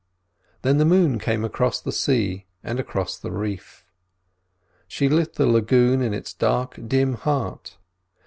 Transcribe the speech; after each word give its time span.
Then 0.63 0.79
the 0.79 0.83
moon 0.85 1.19
came 1.19 1.45
across 1.45 1.79
the 1.79 1.91
sea 1.91 2.47
and 2.63 2.79
across 2.79 3.19
the 3.19 3.29
reef. 3.31 3.85
She 4.87 5.07
lit 5.07 5.35
the 5.35 5.45
lagoon 5.45 5.99
to 5.99 6.11
its 6.11 6.33
dark, 6.33 6.79
dim 6.87 7.13
heart. 7.13 7.77